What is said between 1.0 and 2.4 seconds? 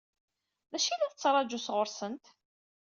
tettṛaǧu sɣur-sent?